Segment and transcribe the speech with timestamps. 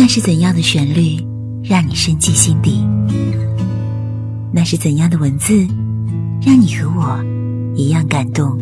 [0.00, 1.20] 那是怎样的旋律，
[1.60, 2.86] 让你深记心底？
[4.52, 5.66] 那是怎样的文字，
[6.40, 7.20] 让你和我
[7.74, 8.56] 一样感动？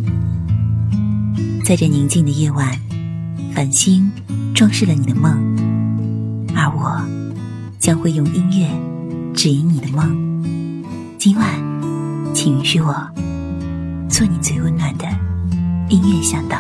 [1.63, 2.81] 在这宁静的夜晚，
[3.55, 4.11] 繁星
[4.55, 5.31] 装饰了你的梦，
[6.55, 7.07] 而我
[7.79, 8.67] 将会用音乐
[9.35, 10.83] 指引你的梦。
[11.19, 11.47] 今晚，
[12.33, 12.95] 请允许我
[14.09, 15.05] 做你最温暖的
[15.91, 16.57] 音乐向导。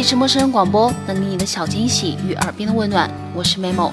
[0.00, 3.10] 里是陌生人广播，能给你的小惊喜与耳边的温暖。
[3.34, 3.90] 我是 Memo。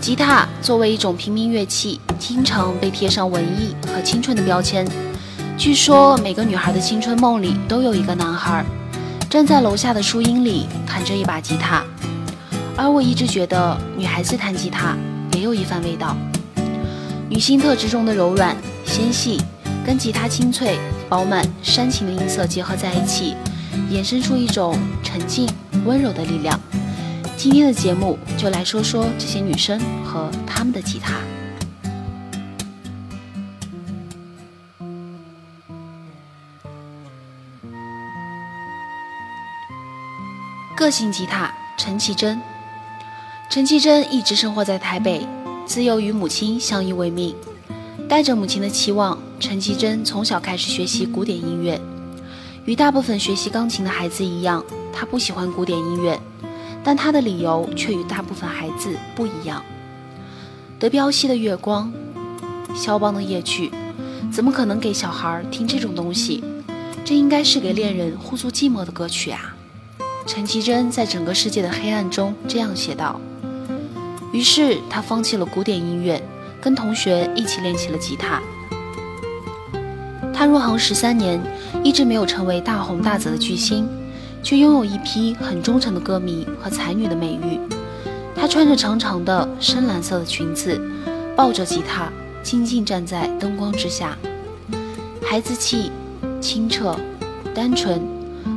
[0.00, 4.88] 吉他作为一种平民乐器，经常被贴上文艺和青春的标签。
[5.58, 8.64] 据说每个女孩的青春梦里都有一个男孩，
[9.28, 11.84] 站在楼下的树荫里弹着一把吉他。
[12.78, 14.96] 而我一直觉得，女孩子弹吉他
[15.34, 16.16] 也有一番味道。
[17.28, 19.38] 女性特质中的柔软、纤细，
[19.84, 20.78] 跟吉他清脆、
[21.10, 23.34] 饱满、煽情的音色结合在一起。
[23.90, 25.48] 衍生出一种沉静、
[25.84, 26.60] 温柔的力量。
[27.36, 31.14] 今天的节目就来说说这些女生和她们的吉他。
[40.76, 42.40] 个性吉他，陈绮贞。
[43.50, 45.26] 陈绮贞一直生活在台北，
[45.64, 47.34] 自幼与母亲相依为命。
[48.08, 51.80] 带着母亲的期望，陈绮贞从小开始学习古典音乐。
[52.66, 56.20] 与大部分学习钢琴的孩子一样，他不喜欢古典音乐，
[56.82, 59.62] 但他的理由却与大部分孩子不一样。
[60.78, 61.92] 德彪西的《月光》，
[62.76, 63.68] 肖邦的《夜曲》，
[64.32, 66.42] 怎么可能给小孩听这种东西？
[67.04, 69.54] 这应该是给恋人互诉寂寞的歌曲啊！
[70.26, 73.20] 陈绮贞在整个世界的黑暗中这样写道。
[74.32, 76.20] 于是他放弃了古典音乐，
[76.60, 78.42] 跟同学一起练起了吉他。
[80.34, 81.40] 他入行十三年，
[81.86, 83.88] 一直没有成为大红大紫的巨星，
[84.42, 87.60] 却拥有一批很忠诚的歌迷和才女的美誉。
[88.34, 90.80] 她穿着长长的深蓝色的裙子，
[91.36, 92.10] 抱着吉他，
[92.42, 94.18] 静静站在灯光之下，
[95.22, 95.92] 孩子气、
[96.40, 96.98] 清澈、
[97.54, 98.02] 单纯，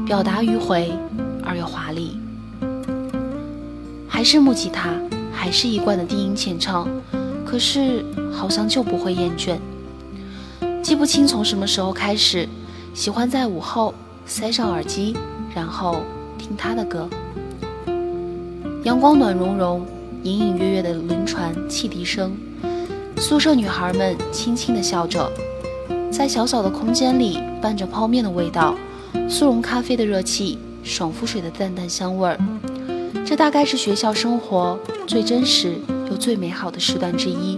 [0.07, 0.91] 表达迂回
[1.45, 2.17] 而又华丽。
[4.07, 4.95] 还是木吉他，
[5.31, 6.89] 还是一贯的低音浅唱，
[7.45, 8.03] 可是
[8.33, 9.55] 好像就不会厌倦。
[10.81, 12.49] 记不清从什么时候开始，
[12.99, 13.93] 喜欢在午后
[14.25, 15.15] 塞上耳机，
[15.55, 16.01] 然后
[16.37, 17.09] 听他的歌。
[18.83, 19.87] 阳光暖融融，
[20.23, 22.35] 隐隐约约的轮船汽笛声，
[23.15, 25.31] 宿舍女孩们轻轻地笑着，
[26.11, 28.75] 在小小的空间里伴着泡面的味道，
[29.29, 32.37] 速溶咖啡的热气，爽肤水的淡淡香味儿。
[33.25, 34.77] 这大概是学校生活
[35.07, 35.77] 最真实
[36.11, 37.57] 又最美好的时段之一。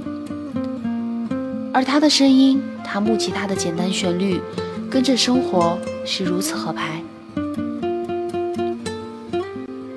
[1.73, 2.61] 而他的声音。
[2.83, 4.41] 弹木吉他的简单旋律，
[4.91, 7.01] 跟着生活是如此合拍。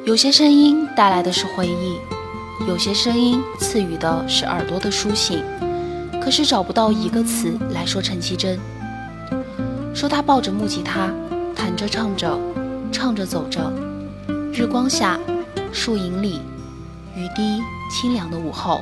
[0.05, 1.97] 有些声音带来的是回忆，
[2.69, 5.43] 有些声音赐予的是耳朵的苏醒。
[6.23, 8.57] 可是找不到一个词来说陈绮贞。
[9.93, 11.13] 说她抱着木吉他，
[11.57, 12.39] 弹着唱着，
[12.93, 13.73] 唱着走着，
[14.53, 15.19] 日光下，
[15.73, 16.41] 树影里，
[17.17, 18.81] 雨滴清凉的午后。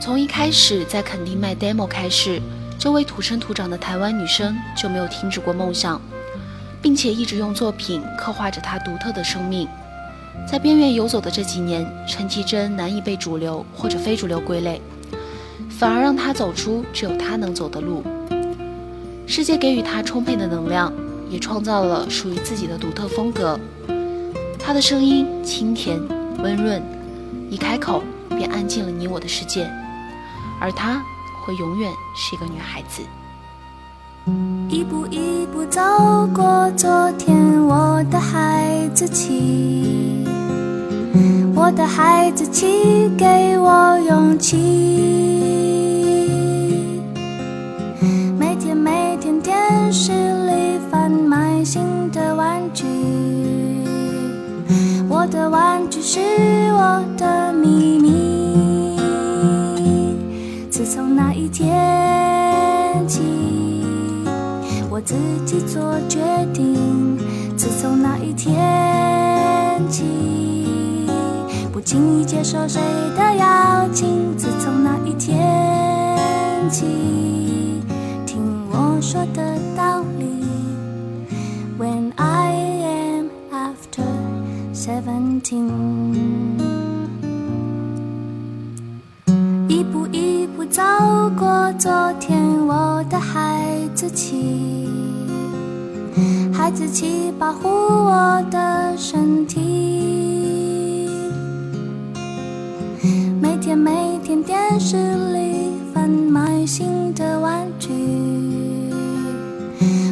[0.00, 2.40] 从一开始在垦丁卖 demo 开始，
[2.78, 6.00] 这位土生土长的台湾女生就没有停止过梦想，
[6.80, 9.68] 并且一直用作品刻画着她独特的生命。
[10.50, 14.80] 在边缘游走的这几年，陈绮贞难以被主流或者非主流归类，
[15.68, 18.02] 反而让她走出只有她能走的路。
[19.26, 20.90] 世界给予她充沛的能量，
[21.28, 23.60] 也创造了属于自己的独特风格。
[24.58, 26.00] 她的声音清甜
[26.38, 26.82] 温润，
[27.50, 29.70] 一开口便安静了你我的世界。
[30.60, 31.02] 而她
[31.44, 33.02] 会永远是一个女孩子。
[34.68, 35.80] 一步一步走
[36.34, 37.34] 过昨天，
[37.66, 40.24] 我的孩子气，
[41.54, 44.56] 我的孩子气，给我勇气。
[48.38, 51.82] 每天每天电视里贩卖新
[52.12, 52.84] 的玩具，
[55.08, 56.20] 我的玩具是
[56.72, 57.49] 我的
[60.90, 61.70] 从那一天
[63.06, 63.20] 起，
[64.90, 65.14] 我自
[65.46, 66.18] 己做决
[66.52, 67.16] 定。
[67.56, 70.04] 自从那一天起，
[71.72, 72.80] 不轻易接受谁
[73.16, 74.36] 的邀请。
[74.36, 75.38] 自从那一天
[76.68, 76.84] 起，
[78.26, 80.44] 听我说的道理。
[81.78, 82.52] When I
[82.82, 84.02] am after
[84.74, 85.99] seventeen。
[96.62, 101.08] 孩子气保护我的身体。
[103.40, 104.94] 每天每天电视
[105.32, 107.88] 里贩卖新的玩具，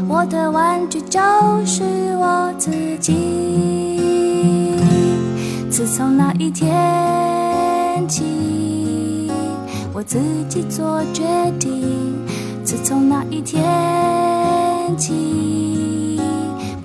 [0.09, 1.21] 我的玩具就
[1.67, 1.85] 是
[2.17, 4.81] 我自己。
[5.69, 9.31] 自从那一天起，
[9.93, 10.19] 我自
[10.49, 11.23] 己做决
[11.61, 12.17] 定。
[12.65, 15.58] 自从那一天起。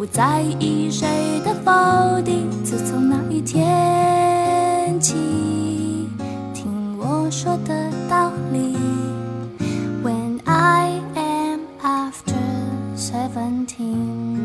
[0.03, 1.07] 不在意谁
[1.45, 2.51] 的否定。
[2.61, 5.13] 自从那一天起，
[6.53, 8.75] 听我说的道理。
[10.03, 12.35] When I am after
[12.97, 14.41] seventeen，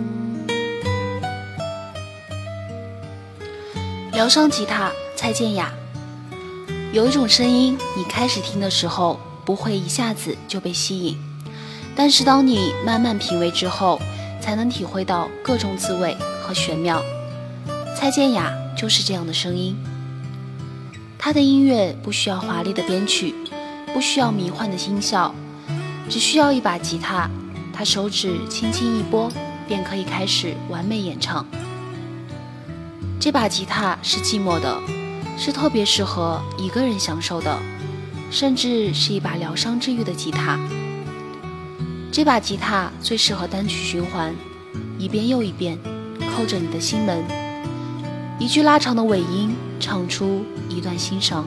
[4.13, 5.73] 疗伤吉他，蔡健雅。
[6.93, 11.19] 有一种声音，你开始听的时候不会一下子就被吸引，
[11.97, 14.01] 但是当你慢慢品味之后。
[14.41, 17.03] 才能体会到各种滋味和玄妙。
[17.97, 19.77] 蔡健雅就是这样的声音。
[21.19, 23.35] 她的音乐不需要华丽的编曲，
[23.93, 25.35] 不需要迷幻的音效，
[26.09, 27.29] 只需要一把吉他，
[27.73, 29.31] 她手指轻轻一拨，
[29.67, 31.45] 便可以开始完美演唱。
[33.21, 34.81] 这把吉他是寂寞的，
[35.37, 37.59] 是特别适合一个人享受的，
[38.31, 40.57] 甚至是一把疗伤治愈的吉他。
[42.11, 44.35] 这把吉他最适合单曲循环，
[44.99, 45.79] 一遍又一遍，
[46.35, 47.23] 扣着你的心门。
[48.39, 51.45] 一句拉长的尾音，唱出一段心声。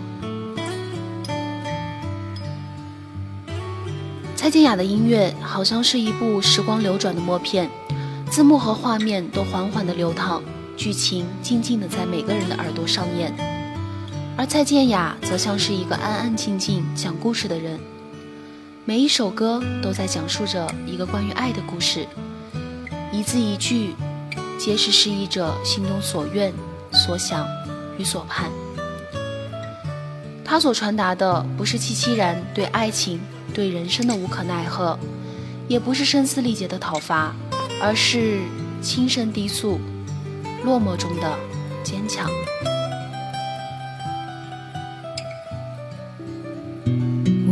[4.35, 7.69] 蔡健雅的音乐好像是一部时光流转的默片，
[8.29, 10.41] 字幕和画面都缓缓的流淌，
[10.77, 13.33] 剧情静静的在每个人的耳朵上演。
[14.37, 17.79] 而蔡健雅则像是一个安安静静讲故事的人。
[18.91, 22.05] 每一首歌都在讲述着一个关于爱的故事，
[23.09, 23.95] 一字一句，
[24.59, 26.53] 皆是示意着心中所愿、
[26.91, 27.47] 所想
[27.97, 28.51] 与所盼。
[30.43, 33.21] 他所传达的不是凄凄然对爱情、
[33.53, 34.99] 对人生的无可奈何，
[35.69, 37.33] 也不是声嘶力竭的讨伐，
[37.81, 38.41] 而是
[38.81, 39.79] 轻声低诉，
[40.65, 41.39] 落寞中的
[41.81, 42.29] 坚强。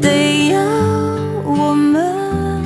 [0.00, 0.60] 得要
[1.44, 2.64] 我们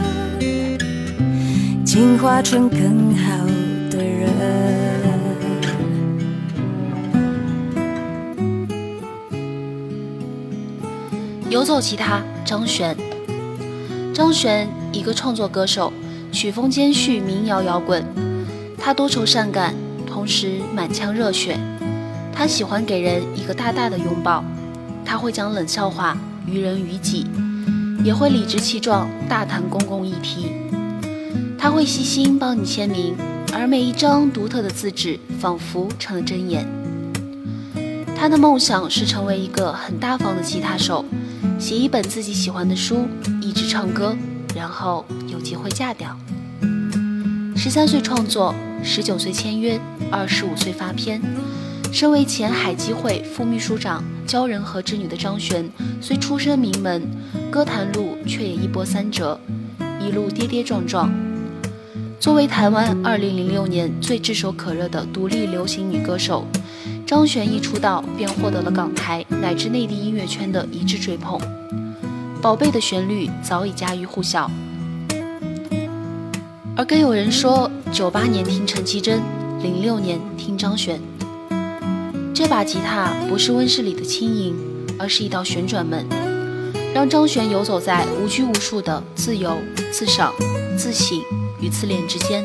[1.84, 3.44] 进化成更好
[3.90, 4.30] 的人。
[11.50, 12.96] 游走吉他，张悬。
[14.12, 15.92] 张悬，一个创作歌手，
[16.32, 18.04] 曲风兼蓄民谣摇滚。
[18.78, 19.74] 他多愁善感，
[20.06, 21.58] 同时满腔热血。
[22.32, 24.44] 他喜欢给人一个大大的拥抱。
[25.04, 26.16] 他会讲冷笑话。
[26.46, 27.26] 于人于己，
[28.04, 30.46] 也会理直气壮大谈公共议题。
[31.58, 33.14] 他会细心帮你签名，
[33.52, 36.66] 而每一张独特的字纸仿佛成了真言。
[38.16, 41.04] 他的梦想是成为一个很大方的吉他手，
[41.58, 43.06] 写一本自己喜欢的书，
[43.40, 44.16] 一直唱歌，
[44.54, 46.16] 然后有机会嫁掉。
[47.56, 51.20] 十三岁创作，十九岁签约，二十五岁发片。
[51.94, 55.70] 身为前海基会副秘书长、鲛人和之女的张悬，
[56.00, 57.08] 虽出身名门，
[57.52, 59.38] 歌坛路却也一波三折，
[60.00, 61.08] 一路跌跌撞撞。
[62.18, 66.44] 作为台湾2006年最炙手可热的独立流行女歌手，
[67.06, 71.40] 张悬一出道便获得了港台乃至内地音乐圈的一致追捧。
[72.42, 74.50] 宝贝的旋律早已家喻户晓，
[76.76, 79.22] 而更有人说，九八年听陈绮贞，
[79.62, 81.00] 零六年听张悬。
[82.34, 84.56] 这把吉他不是温室里的轻盈，
[84.98, 86.04] 而是一道旋转门，
[86.92, 89.56] 让张悬游走在无拘无束的自由、
[89.92, 90.34] 自赏、
[90.76, 91.16] 自省
[91.60, 92.44] 与自恋之间。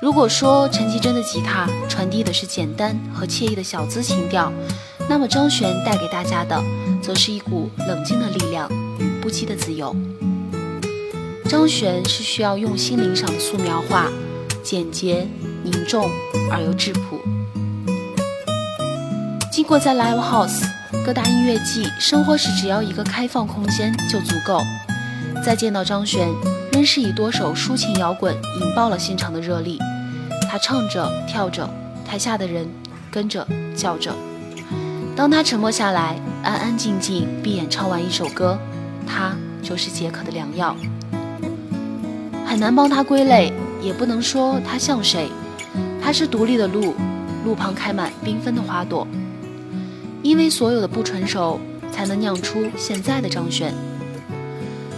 [0.00, 4.52] 如果说陈绮贞的吉他传递的是简单和惬意的小资情调，
[5.08, 6.62] 那么张悬带给大家的，
[7.02, 9.94] 则是一股冷静的力量与不羁的自由。
[11.48, 14.06] 张悬是需要用心灵上的素描画，
[14.62, 15.26] 简洁
[15.64, 16.08] 凝重
[16.52, 17.19] 而又质朴。
[19.50, 20.64] 经过在 Live House、
[21.04, 24.62] 各大音乐季生活时，只要一个开放空间就足够。
[25.44, 26.28] 再见到张悬，
[26.72, 29.76] 仍是以多首抒情摇滚引爆了现场的热力。
[30.48, 31.68] 他唱着跳着，
[32.08, 32.64] 台下的人
[33.10, 34.14] 跟着叫着。
[35.16, 38.56] 当他沉默下来，安安静静闭眼唱完一首歌，
[39.04, 40.76] 他就是解渴的良药。
[42.46, 43.52] 很难帮他归类，
[43.82, 45.28] 也不能说他像谁。
[46.00, 46.94] 他是独立的路，
[47.44, 49.04] 路旁开满缤纷的花朵。
[50.22, 51.58] 因为所有的不成熟，
[51.90, 53.74] 才能酿出现在的张悬。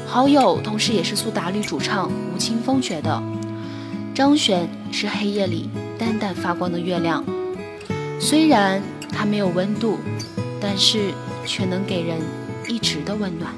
[0.07, 3.23] 好友同时也是苏打绿主唱吴青峰觉得，
[4.15, 7.25] 张悬是黑夜里淡淡发光的月亮，
[8.21, 9.99] 虽然它没有温度，
[10.61, 11.13] 但是
[11.47, 12.19] 却能给人
[12.69, 13.55] 一直的温暖。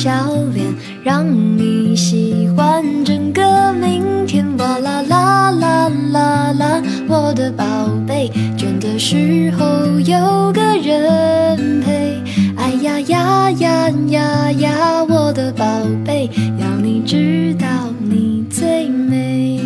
[0.00, 0.12] 笑
[0.54, 1.26] 脸，让
[1.58, 4.46] 你喜欢整个明天。
[4.56, 7.64] 哇啦啦啦啦啦，我的宝
[8.06, 12.22] 贝，倦的时候有个人陪。
[12.56, 15.64] 哎呀呀呀呀呀，我的宝
[16.04, 17.66] 贝，要你知道
[17.98, 19.60] 你最美。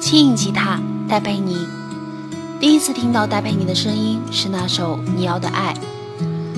[0.00, 1.81] 轻吉他，戴佩妮。
[2.62, 5.74] 第一次听到戴佩妮的声音是那首《你要的爱》，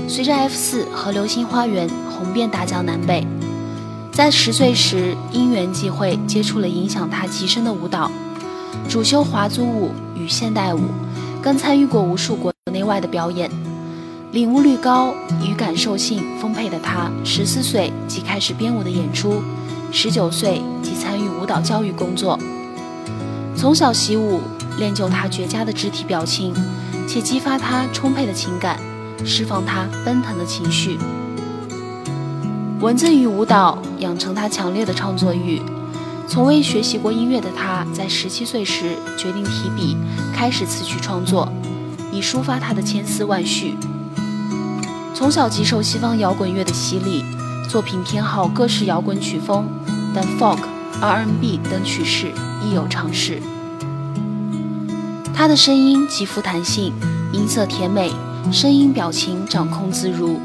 [0.06, 3.26] 随着 F 四和《流星花园》红遍大江南北，
[4.12, 8.10] 在十岁时因缘际会接触了影响他极深的舞蹈，
[8.86, 10.80] 主修华族舞与现代舞，
[11.40, 13.50] 更参与过无数国内外的表演，
[14.30, 19.40] 领悟率高、与感受性丰沛的他，十四岁即开始编舞的演出，
[19.90, 22.38] 十九岁即参与舞蹈教育工作，
[23.56, 24.42] 从小习舞。
[24.78, 26.54] 练就他绝佳的肢体表情，
[27.08, 28.78] 且激发他充沛的情感，
[29.24, 30.98] 释放他奔腾的情绪。
[32.80, 35.62] 文字与舞蹈养成他强烈的创作欲。
[36.26, 39.96] 从未学习过音乐的他，在十七岁时决定提笔
[40.34, 41.50] 开始词曲创作，
[42.10, 43.76] 以抒发他的千丝万绪。
[45.14, 47.24] 从小极受西方摇滚乐的洗礼，
[47.68, 49.68] 作品偏好各式摇滚曲风，
[50.14, 50.58] 但 folk、
[51.00, 53.40] R&B 等曲式亦有尝试。
[55.36, 56.92] 他的声音极富弹性，
[57.32, 58.12] 音色甜美，
[58.52, 60.38] 声音表情掌控自如，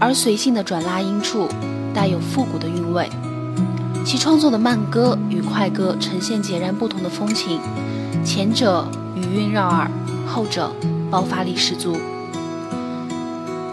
[0.00, 1.48] 而随性的转拉音处
[1.94, 3.08] 带有复古的韵味。
[4.04, 7.60] 其创作的慢歌与快歌呈现截然不同的风情，
[8.24, 9.88] 前者余韵绕耳，
[10.26, 10.72] 后者
[11.08, 11.96] 爆发力十足。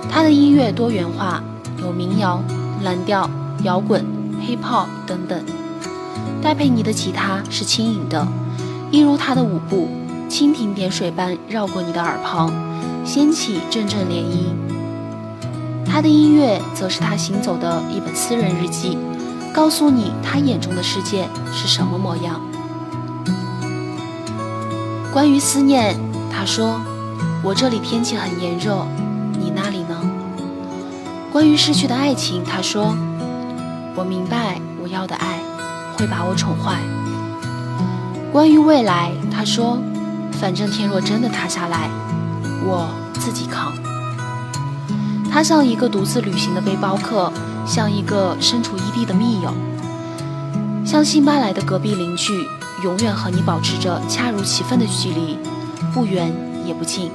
[0.09, 1.43] 他的音乐多元化，
[1.81, 2.39] 有民谣、
[2.83, 3.27] 蓝调、
[3.63, 4.05] 摇滚、
[4.39, 5.43] hiphop 等等。
[6.43, 8.27] 戴佩妮的吉他是轻盈的，
[8.91, 9.89] 一如他的舞步。
[10.33, 12.51] 蜻蜓点水般绕过你的耳旁，
[13.05, 14.47] 掀起阵阵涟漪。
[15.85, 18.97] 他的音乐则是他行走的一本私人日记，
[19.53, 22.41] 告诉你他眼中的世界是什么模样。
[25.13, 25.95] 关于思念，
[26.31, 26.81] 他说
[27.45, 28.87] ：“我这里天气很炎热，
[29.33, 30.01] 你那里呢？”
[31.31, 32.95] 关于逝去的爱情，他说
[33.95, 35.39] ：“我明白我要的爱
[35.95, 36.79] 会把我宠坏。”
[38.33, 39.77] 关于未来，他说。
[40.43, 41.89] 反正天若真的塌下来，
[42.65, 43.71] 我自己扛。
[45.31, 47.31] 他像一个独自旅行的背包客，
[47.65, 49.53] 像一个身处异地的密友，
[50.85, 52.45] 像新搬来的隔壁邻居，
[52.83, 55.37] 永远和你保持着恰如其分的距离，
[55.93, 56.29] 不远
[56.65, 57.09] 也不近。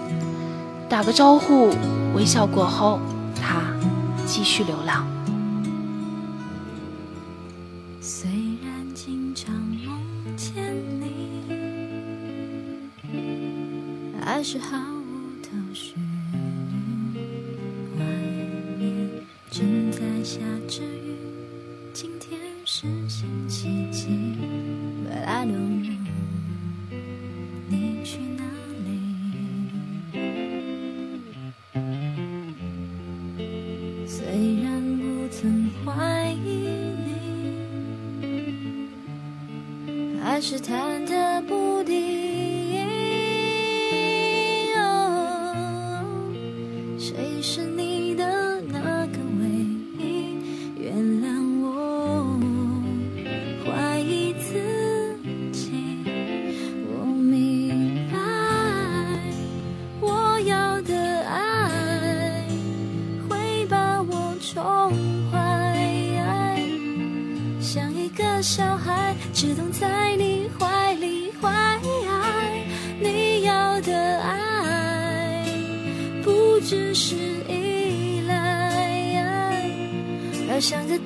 [0.89, 1.69] 打个招呼，
[2.15, 2.99] 微笑过后，
[3.35, 3.61] 他
[4.25, 5.07] 继续流浪。
[8.01, 8.31] 虽
[8.65, 9.99] 然经常梦
[10.35, 10.55] 见
[10.99, 11.68] 你，
[14.31, 15.95] 还是毫无头绪。
[17.99, 18.05] 外
[18.79, 19.09] 面
[19.51, 20.83] 正在下着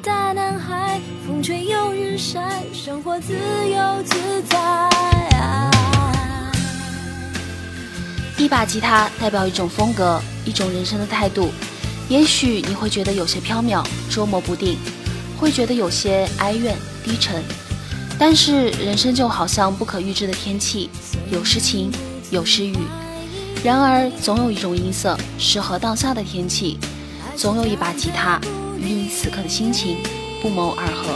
[0.03, 4.91] 大男孩，风吹又日晒，生活自由自在。
[8.37, 11.53] 一把吉他代表一种风格，一种人生的态度。
[12.09, 14.77] 也许你会觉得有些飘渺、捉摸不定，
[15.39, 17.43] 会觉得有些哀怨、低沉。
[18.19, 20.91] 但是人生就好像不可预知的天气，
[21.31, 21.93] 有时晴，
[22.31, 22.77] 有时雨。
[23.63, 26.79] 然而总有一种音色适合当下的天气，
[27.37, 28.41] 总有一把吉他
[28.83, 29.97] 与你此刻的心情
[30.43, 31.15] 不谋而合。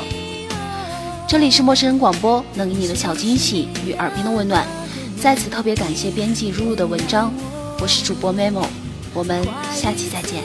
[1.29, 4.64] 这里是陌生人广播，能给你的小惊喜与耳边的温暖。
[5.20, 7.33] 在此特别感谢编辑如如的文章，
[7.81, 8.64] 我是主播 Memo，
[9.12, 10.44] 我们下期再见。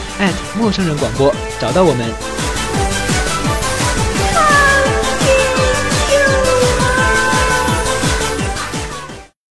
[0.57, 2.50] 陌生人广播，找到我们。